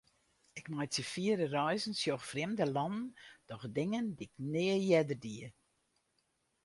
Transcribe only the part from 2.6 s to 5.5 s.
lannen, doch dingen dy'k nea earder die.